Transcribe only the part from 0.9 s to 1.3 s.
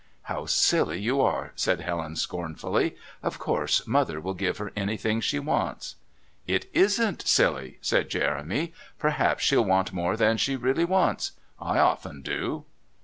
you